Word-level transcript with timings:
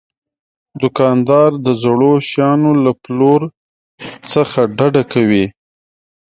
دوکاندار 0.81 1.51
د 1.65 1.67
زړو 1.83 2.13
شیانو 2.29 2.71
له 2.83 2.91
پلور 3.03 3.41
نه 4.31 4.43
ډډه 4.77 5.03
کوي. 5.13 5.45